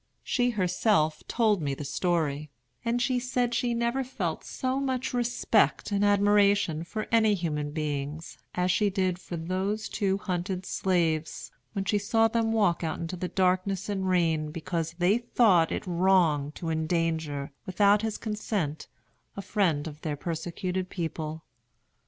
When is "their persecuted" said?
20.01-20.89